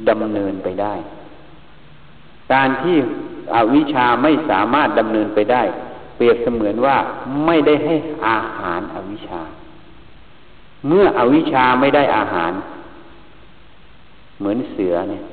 [0.09, 0.93] ดำเนินไปได้
[2.53, 2.97] การที่
[3.55, 5.63] อวิชชาไม่สามารถดำเนินไปได้
[6.15, 6.97] เปรียบเสมือนว่า
[7.45, 7.95] ไม่ได้ให้
[8.27, 9.41] อาหารอวิชชา
[10.87, 12.51] เมื่ออวิชชาไม่ได้อาหาร
[14.39, 15.23] เหมือนเสือเนี่ย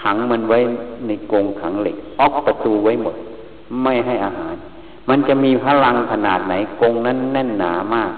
[0.00, 0.58] ขังมันไว้
[1.06, 3.16] ในกรงขังเหล็ก ออกประตูไว้หมด
[3.82, 4.56] ไม่ให้อาหาร
[5.08, 8.12] มันจะมีพลังขนาดไหนกงนั้นแน่นหนามาก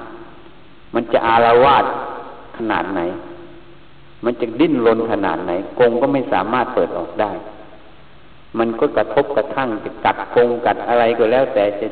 [0.94, 1.84] มันจะอารวาส
[2.56, 3.00] ขนาดไหน
[4.24, 7.32] มันจะดิ้นรนขนาดไหนกงก็ไม่สามารถเปิดออกได้
[8.58, 11.86] มันก็กระทบกระทั่งจะกัดกงกัดอะไรก็แล้ว แต่จะ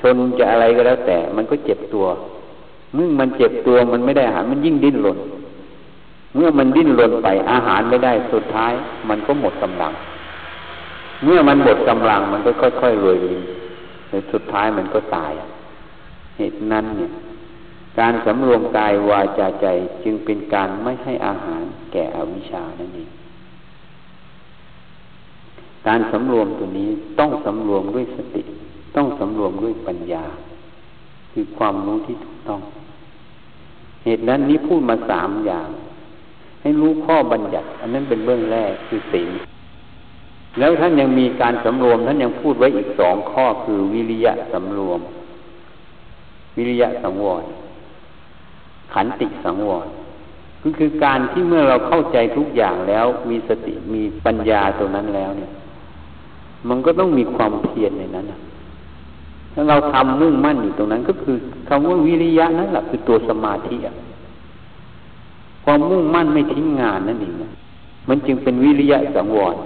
[0.00, 2.06] ชนจะอะไรก็แล้วแต่ มันก็เจ็บตัว
[2.94, 5.18] เมื่อมันเจ็บตัวมันไม่ได้อาหารมันยิ่งดิ้นรน
[6.34, 8.72] เมื่อมันดิ้นรนไปอาหารไม่ได้สุดท้าย
[9.08, 9.92] มันก็หมดกำลัง
[11.24, 12.50] เมื่อมันหมดกำลังมันก็
[12.80, 13.40] ค่อยๆรวยริน
[14.08, 15.32] ในสุดท้ายมันก็ตาย
[16.38, 17.12] เหตุนั้นเนี่ย
[17.98, 19.66] การสำรวมกายวาจาใจ
[20.04, 23.10] จึงเป็นการไม่ให้อาหารแก่อวิชานั่นเอง
[25.86, 26.88] การสำรวมตัวนี้
[27.18, 28.42] ต้องสำรวมด้วยสติ
[28.96, 30.24] ต้องสำรวมด้วยปัญญา
[31.32, 32.60] คือความรู้ที่ถูกต้อง
[34.04, 35.68] เหตุนั้นนี้พูดมาสามอย่าง
[36.62, 39.30] ให้รู้ข้อบัญญัติ อันนั้นเป็นเบื้องแรกคือศีล
[40.58, 45.00] แล้วท่านยังมีการสำรวม ท่านยังพูดไว้อีกสองข้อคือวิริยะสำรวม
[46.56, 47.44] วิริยะสังวร
[48.92, 49.86] ขันติสังวร
[50.62, 55.50] ก็คือการที่เมื่อเราเข้าใจทุกอย่างแล้ว มีสติมีปัญญาตรงนั้นแล้วเนี่ย
[56.68, 58.26] มันก็ต้องมีความเพียรในนั้น
[59.52, 61.36] ถ้าเราทำมุ่งมั่นอยู่ตรงนั้น ก็คือ
[61.68, 63.94] คำว่าวิริยะนั่นแหละคือตัวสมาธิอะ
[65.64, 67.34] ความมุ่งมั่นไม่ทิ้งงานนั่นเอง
[68.08, 69.56] มันจึงเป็นวิริยะสังวร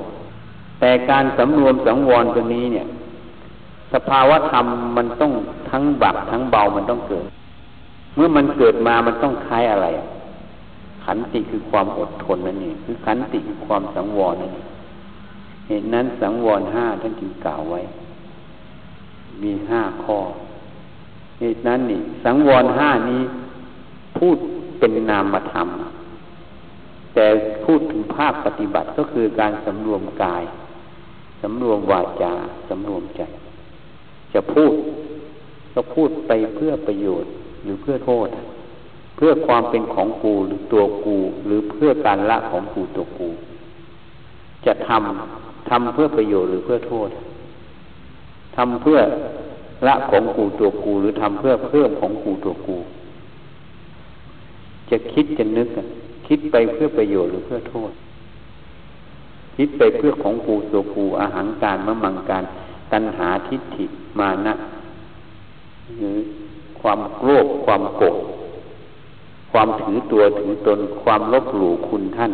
[0.80, 2.86] แต่การสำรวมสังวรตัวนี้เนี่ย
[3.92, 4.66] สภาวะธรรม
[4.96, 5.32] มันต้อง
[5.70, 7.26] ทั้งบักทั้งเบามันต้องเกิด
[8.14, 9.88] เมื่อมันเกิดมามันต้องคล้ายอะไร
[11.04, 14.66] ขันติคือความอดทนนั่นเองคือขันติคือความสังวรนั่นเอง
[15.68, 17.80] เหตุนั้นสังวรห้าท่านจึงกล่าวไว้
[19.42, 20.18] มีห้าข้อ
[21.40, 23.22] เหตุนั้นนี่ สังวรห้านี้
[24.18, 24.36] พูด
[24.78, 25.68] เป็นนามธรรม
[27.14, 27.26] แต่
[27.64, 30.42] พูดถึงภาคปฏิบัติก็คือการสำรวมกาย
[31.40, 32.32] สำรวมวาจา
[32.68, 33.22] สำรวมใจ
[34.32, 34.74] จะพูด
[35.74, 37.30] ก็พูดไปเพื่อประโยชน์
[37.62, 38.28] หรือเพื่อโทษ
[39.16, 43.28] พพื่อความเป็นของกูหรือตัวกู หรือเพื่อการละของกูตัวกู
[44.66, 47.08] จะทำทำเพื่อประโยชน์หรือเพื่อโทษ
[48.56, 48.98] ทำเพื่อ
[49.86, 52.76] ละของกูตัวกูหรือทำเพื่อเพิ่มของกูตัวกู
[54.90, 55.68] จะคิดจะนึก
[56.26, 57.92] คิดไปเพื่อประโยชน์หรือเพื่อโทษ
[59.62, 62.44] คิดไปเพื่อของกูตัวกูอาหารการมะมังการ
[62.92, 63.84] ตัณหาทิฏฐิ
[64.18, 64.54] มานะ
[65.98, 66.18] หรือ
[66.80, 68.16] ความโกรธความโกรธ
[69.52, 72.30] ความถือตัวถือตน ความลบหลู่คุณท่าน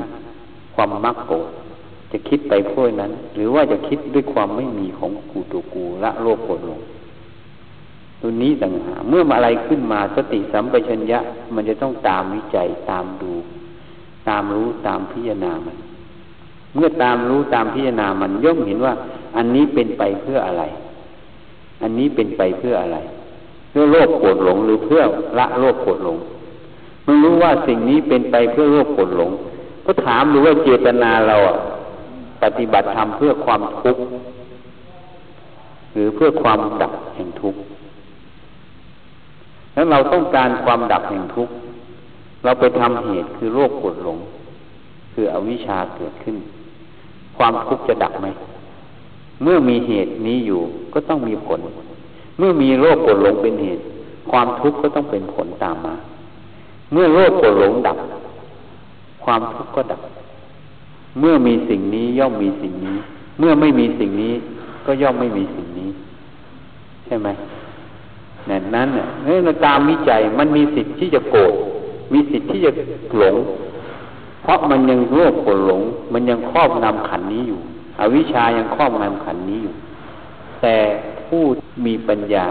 [0.74, 1.48] ความมักโกรธ
[2.10, 6.80] จะคิดไปเพื่อนั้น หรือว่าจะคิดด้วยความไม่มีของกูตัวกูละโลกโกรธลง
[8.20, 11.18] ตัวนี้ต่างหากเมื่ออะไรขึ้นมาสติสัมปชัญญะ
[11.54, 13.32] มันจะต้องตามวิจัยตามดู
[14.28, 15.76] ตามรู้ตามพิจารณามัน
[16.76, 18.94] เมื่อตามรู้ตามพิจารณามันย่อมเห็นว่า
[19.36, 20.64] อันนี้เป็นไปเพื่ออะไร
[21.82, 22.98] อันนี้เป็นไปเพื่ออะไร
[23.70, 25.02] เพื่อโลกโกรธหลงหรือเพื่อ
[25.38, 26.16] ละโลกโกรธหลง
[27.06, 29.30] มันรู้ว่าสิ่งนี้เป็นไปเพื่อโลกโกรธหลง
[29.86, 31.36] ก็ถามดูว่าเจตนาเรา
[32.42, 34.02] ปฏิบัติธรรมเพื่อความทุกข์
[35.92, 37.60] หรือเพื่อความดับแห่งทุกข์
[39.74, 41.54] แล้วเราต้องการความดับแห่งทุกข์
[42.44, 44.18] เราไปทำเหตุคือโรคปวดหลง
[45.12, 46.36] คืออวิชชาเกิดขึ้น
[47.36, 48.26] ความทุกข์จะดับไหม
[49.42, 50.60] เมื่อมีเหตุนี้อยู่
[50.92, 51.60] ก็ต้องมีผล
[52.38, 53.82] เมื่อมีโรคปวดหลงเป็นเหตุ
[54.30, 55.94] ความทุกข์ก็ต้องเป็นผลตามมา
[56.92, 57.98] เมื่อโรคปวดหลงดับ
[59.24, 60.00] ความทุกข์ก็ดับ
[61.20, 62.96] เมื่อมีสิ่งนี้ย่อมมีสิ่งนี้
[63.38, 64.34] เมื่อไม่มีสิ่งนี้
[64.86, 65.90] ก็ย่อมไม่มีสิ่งนี้
[67.06, 67.28] ใช่ไหม
[68.48, 71.52] นั่นนั้นเนี่ยเมื่อตามวิจัยมันมีสิทธิ์ที่จะโกรธ
[72.12, 72.70] มีสิทธิ์ที่จะ
[73.18, 73.36] หลง
[74.46, 75.82] เพราะมันยังโลภโกรหลง
[76.12, 77.60] มันยังครอบงำขันนี้อยู่
[78.00, 79.74] อวิชายังครอบงำขันนี้อยู่
[80.62, 80.76] แต่
[81.26, 81.42] ผู้
[81.86, 82.46] มีปัญญา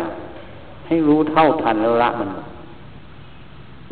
[0.87, 2.29] ให้รู้เท่าทันแล้วละมัน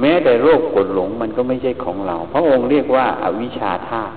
[0.02, 4.14] แม้แต่โรคกดหลงมันก็ไม่ใช่ของเรา พระองค์เรียกว่าอาวิชชาธาตุ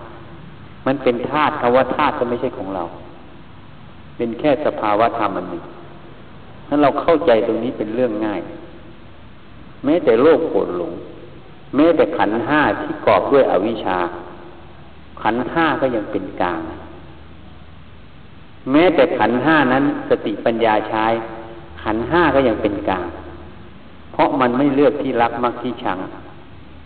[0.86, 2.84] มันเป็นธาตุคำว่าธาตุก็ไม่ใช่ของเรา
[4.16, 5.64] เป็นแค่สภาวะธรรมอันหนึ่ง
[6.68, 8.40] นั้นเราเข้าใจตรงนี้เป็นเรื่องง่าย
[9.84, 10.92] แม้แต่โลกโกรธหลง
[11.76, 13.98] แม้แต่ขันห้าที่กอบด้วยอวิชชา
[15.22, 16.60] ขันห้าก็ยังเป็นกลาง
[18.72, 21.06] แม้แต่ขันห้านั้นสติปัญญาใช้
[21.82, 23.06] ขันห้าก็ยังเป็นกลาง
[24.12, 25.98] เพราะมันไม่เลือกที่รักมักที่ชัง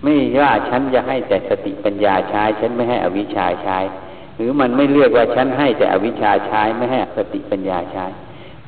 [0.03, 3.79] ไม่ว่าฉันจะให้แต่สติปัญญาใช้ ฉันไม่ให้อวิชชาใช้
[4.37, 8.07] หรือมันไม่เลือกว่าฉันให้แต่อวิชชาใช้ไม่ให้สติปัญญาใช้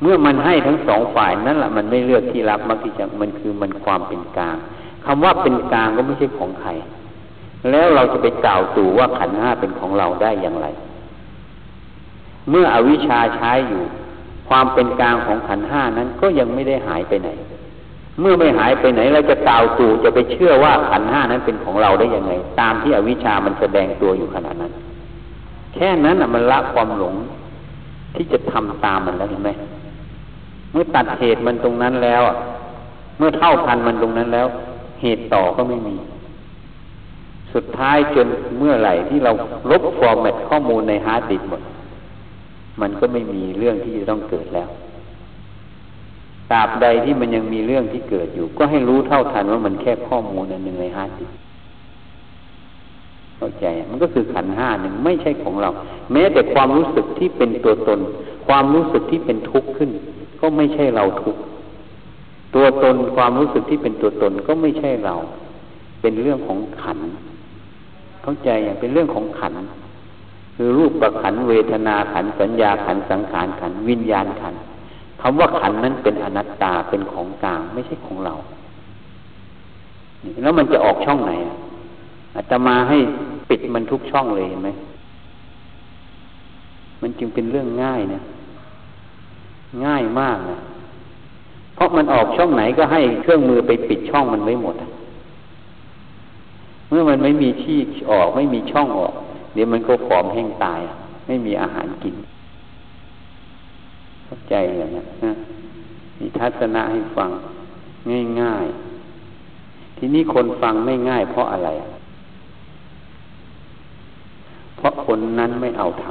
[0.01, 4.57] เมื่อมันให้ทั้งสองฝ่ายนั่นแหละมันไม่เลือกที่รับมักที่จะมันคือมันความเป็นกลาง
[5.05, 6.69] คำว่าเป็นกลางก็ไม่ใช่ของใคร
[7.71, 10.67] แล้วเราจะไปกล่าวตู่ว่าขันห้าเป็นของเราได้อย่างไร
[12.49, 13.83] เมื่ออวิชชาใช้อยู่
[14.49, 17.29] ความเป็นกลางของขันห้านั้นก็ยังไม่ได้หายไปไหน
[18.19, 24.71] เมื่อไม่หายไปไหน เราจะกล่าวตู่จะไปเชื่อว่าขันธ์ห้านั้นเป็นของเราได้ยังไง ตามที่อวิชชามันแสดงตัวอยู่ขนาดนั้น
[25.73, 27.15] แค่นั้นอะมันละความหลง
[28.15, 29.49] ที่จะทำตามมันแล้วเห็นไหม
[30.71, 32.21] เมื่อตัดเหตุมันตรงนั้นแล้ว
[33.17, 34.47] เมื่อเท่าทันมันตรงนั้นแล้ว
[35.03, 35.95] เหตุต่อก็ไม่มี
[37.53, 39.31] สุดท้ายจนเมื่อไหร่ที่เรา
[39.71, 41.61] ลบ format ข้อมูลใน hard disk หมด
[42.81, 44.69] มันก็ไม่มีเรื่องที่จะต้องเกิดแล้ว
[46.51, 51.31] ตราบใดที่มันยังมีเรื่องที่เกิดอยู่ ก็ให้รู้เท่าทันว่ามันแค่ข้อมูลอันหนึ่งใน hard disk
[53.37, 55.69] เข้าใจ มันก็คือขันธ์ห้าหนึ่งไม่ใช่ของเรา
[56.11, 57.99] แม้แต่ความรู้สึกที่เป็นตัวตน
[58.47, 59.89] ความรู้สึกที่เป็นทุกข์ขึ้น
[60.41, 61.41] ก็ไม่ใช่เราทุกข์
[62.55, 65.15] ตัวตนความรู้สึกที่เป็นตัวตนก็ไม่ใช่เรา
[66.01, 66.99] เป็นเรื่องของขันธ์
[68.21, 69.53] เข้าใจอย่างเป็นเรื่องของขันธ์
[70.55, 74.55] คือรูปขันธ์เวทนาขันธ์สัญญาขันธ์สังขารขันธ์วิญญาณขันธ์
[75.21, 78.33] คำว่าขันนั้นเป็นอนัตตาเป็นของกลางไม่ใช่ของเรา
[80.41, 81.33] แล้วมันจะออกช่องไหน
[82.35, 82.97] อาตมาให้
[83.49, 84.69] ปิดมันทุกช่องเลยเห็นไหม
[87.01, 88.19] มันจึงเป็นเรื่องง่ายนะ
[89.85, 90.57] ง่ายมากนะ
[91.83, 94.75] ราะมันออกช่องไหนก็ให้เครื่องมือไปปิดช่องมันไว้หมด
[96.89, 97.77] เมื่อมันไม่มีที่
[98.11, 99.13] ออกไม่มีช่องออก
[99.53, 100.81] เดี๋ยวมันก็ผอมแห้งตาย
[101.27, 102.15] ไม่มีอาหารกิน
[104.25, 105.33] เข้าใจอย่างนี้นะ
[106.19, 107.29] มีทัศนะให้ฟัง
[108.41, 111.69] ง่ายๆ ทีนี้คนฟังไม่ง่าย เพราะอะไร
[114.77, 116.05] เพราะคนนั้นไม่เอาท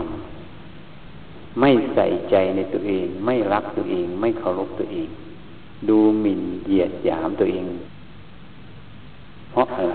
[0.76, 5.08] ำไม่ใส่ใจในตัวเอง ไม่รักตัวเอง ไม่เคารพตัวเอง
[5.88, 7.64] ดูหมิ่นเหยียดหยามตัวเอง
[9.50, 9.94] เพราะอะไร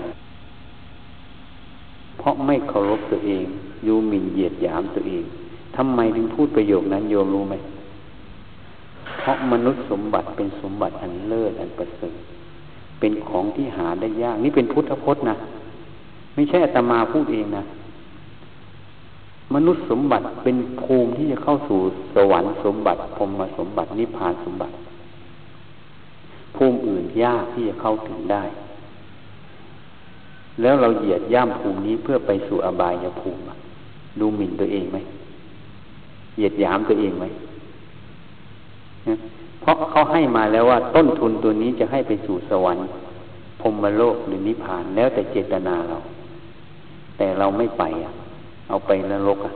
[2.18, 3.44] เพราะไม่เคารพตัวเอง
[3.86, 5.24] ดูหมิ่นเหยียดหยามตัวเอง
[5.76, 7.54] ทำไมถึงพูดประโยคนั้นโยมรู้ไหม
[9.18, 12.14] เพราะมนุษย์สมบัติเป็นสมบัติอันเลิศอันประเสริฐ
[13.00, 15.36] เป็นของที่หาได้ยาก นี่เป็นพุทธพจน์นะ
[16.34, 17.64] ไม่ใช่อาตมาพูดเองนะ
[19.54, 21.78] มนุษย์สมบัติเป็นภูมิที่จะเข้าสู่
[22.14, 24.74] สวรรค์สมบัติพรมสมบัตินิพพานสมบัติ
[26.56, 28.44] ภูมิอื่นยากที่จะเข้าถึงได้
[30.60, 33.40] แล้วเราเหยียดย่ำภูมินี้เพื่อไปสู่อบายภูมิ
[34.20, 34.98] ดูหมิ่นตัวเองไหม
[36.36, 37.24] เหยียดหยามตัวเองไหม
[39.60, 42.84] เพราะเขาให้มาแล้วว่า ต้นทุนตัวนี้จะให้ไปสู่สวรรค์
[43.60, 45.98] พรมโลกหรือนิพพานแล้วแต่เจตนาเรา
[47.16, 48.12] แต่เราไม่ไปอะ
[48.68, 49.52] เอาไปนรกอะ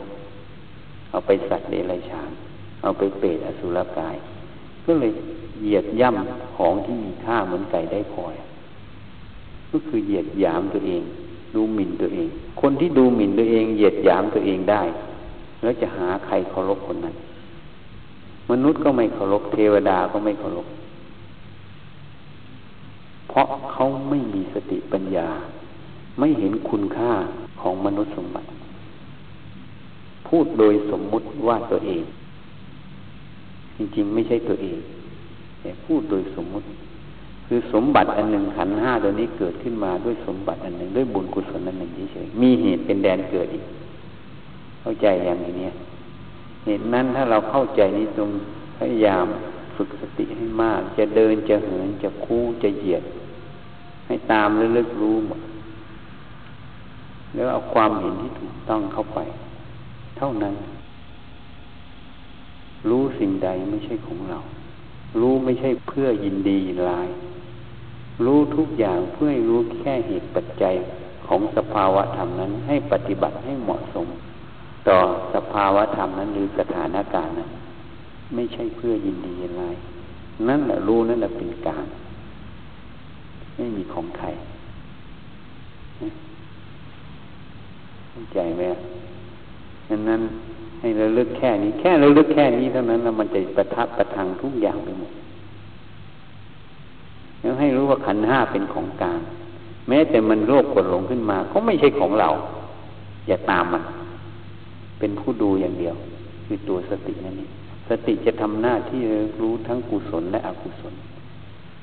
[1.11, 2.31] เอาไปสัตว์เดรัจฉาน
[2.83, 4.16] เอาไปเปรตอสุรกาย
[4.85, 5.12] ก็เลย
[5.61, 8.35] เหยียดย่ำของที่มีค่าเหมือนไก่ได้พลอย
[9.71, 11.03] ก็คือเหยียดหยามตัวเอง
[11.55, 12.29] ดูหมิ่นตัวเอง
[12.61, 14.83] คนที่ดูหมิ่นตัวเอง เหยียดหยามตัวเองได้
[15.62, 17.15] แล้วจะหาใครเคารพคนนั้น
[18.51, 20.67] มนุษย์ก็ไม่เคารพเทวดาก็ไม่เคารพ
[23.29, 25.29] เพราะเขาไม่มีสติปัญญา
[26.19, 27.11] ไม่เห็นคุณค่า
[27.61, 28.49] ของมนุษย์สมบัติ
[30.29, 32.03] พูดโดยสมมุติว่าตัวเอง
[33.77, 34.79] จริงๆ ไม่ใช่ตัวเอง
[35.62, 36.66] แต่พูดโดยสมมุติ
[37.46, 43.64] คือสมบัติอันหนึ่งขันห้าตัวนี้เกิดขึ้นมาด้วยสมบัติอันหนึ่งด้วยบุญกุศลอันหนึ่งเฉยๆมีเหตุเป็นแดนเกิดอีก
[44.81, 45.70] เข้าใจอย่างนี้
[46.66, 48.31] เหตุนั้นถ้าเราเข้าใจนี้ตรง
[48.79, 49.27] พยายาม
[49.77, 53.03] ฝึกสติให้มาก จะเดินจะเหินจะคู่จะเหยียด
[54.07, 55.40] ให้ตามและลิกรู้หมด
[57.35, 59.18] แล้วเอาความเห็นที่ถูกต้องเข้าไป
[60.18, 60.55] เท่านั้น
[62.88, 64.38] รู้สิ่งใดไม่ใช่ของเรา
[65.20, 67.09] รู้ไม่ใช่เพื่อยินดียินร้าย
[68.25, 70.75] รู้ทุกอย่างเพื่อให้รู้แค่เหตุปัจจัย
[71.27, 74.07] ของสภาวะธรรมนั้นให้ปฏิบัติให้เหมาะสม
[74.88, 74.98] ต่อ
[75.35, 77.51] สภาวะธรรมนั้นหรือสถานการณ์นั้น
[78.35, 79.77] ไม่ใช่เพื่อยินดียินร้าย
[80.48, 81.87] นั่นแหละรู้นั่นแหละเป็นกลาง
[83.57, 84.27] ไม่มีของใคร
[88.09, 88.62] เข้าใจไหม
[89.88, 90.22] ดังนั้น
[90.83, 95.12] ให้เราเลือกแค่นี้ แค่เราเลือกแค่นี้เท่านั้นแล้วมันจะประทับประทังทุกอย่างไปหมด
[97.40, 99.21] แล้วให้รู้ว่าขันห้าเป็นของกลาง
[99.88, 102.29] แม้แต่มันโรคกดหลงขึ้นมา ก็ไม่ใช่ของเรา
[103.29, 103.83] อย่าตามมัน
[104.99, 105.95] เป็นผู้ดูอย่างเดียว
[106.47, 107.51] คือตัวสตินั่นเอง
[107.88, 109.01] สติจะทำหน้าที่
[109.40, 110.95] รู้ทั้งกุศลและอกุศล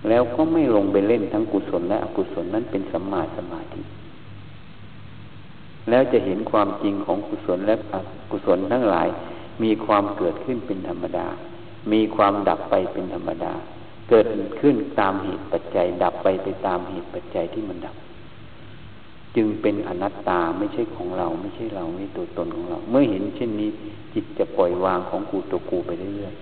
[0.09, 3.81] แล้วก็ไม่ลงไปเล่นทั้งกุศลและอกุศลนั้นเป็นสัมมาสมาธิ
[5.89, 7.95] แล้วจะเห็นความจริงของกุศลและอ
[8.31, 9.07] กุศลทั้งหลาย
[9.63, 11.27] มีความเกิดขึ้นเป็นธรรมดา
[11.91, 13.53] มีความดับไปเป็นธรรมดา
[14.09, 14.25] เกิด
[14.59, 17.95] ขึ้นตามเหตุปัจจัย ดับไปไปตามเหตุปัจจัยที่มันดับ
[19.35, 23.69] จึงเป็นอนัตตาไม่ใช่ของเรา ไม่ใช่เราไม่ตัวตนของเรา เมื่อเห็นเช่นนี้
[24.13, 26.33] จิตจะปล่อยวางของกูตัวกูไปเรื่อย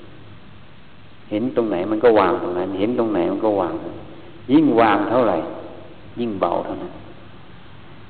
[0.62, 3.74] ๆเห็นตรงไหนมันก็วางตรงนั้น เห็นตรงไหนมันก็วาง
[4.52, 5.38] ยิ่งวางเท่าไหร่
[6.20, 6.94] ยิ่งเบาเท่านั้น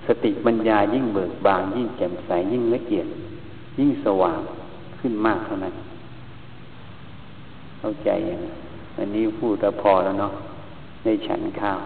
[0.07, 3.07] สติปัญญายิ่งเบิกบานยิ่งแจ่มใสยิ่งละเอียด
[3.79, 4.39] ยิ่งสว่าง
[4.99, 5.73] ขึ้นมากเท่านั้น
[7.79, 8.41] เข้าใจอย่าง
[8.97, 10.33] อันนี้พูดแต่พอแล้วเนาะ
[11.03, 11.79] ในฉันข้าว